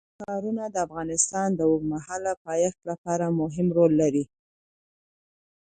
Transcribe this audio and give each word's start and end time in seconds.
ښارونه 0.19 0.63
د 0.69 0.75
افغانستان 0.87 1.49
د 1.55 1.61
اوږدمهاله 1.69 2.33
پایښت 2.45 2.79
لپاره 2.89 3.25
مهم 3.39 3.67
رول 3.77 3.91
لري. 4.01 4.23